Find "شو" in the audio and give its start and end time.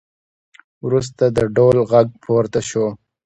2.69-2.85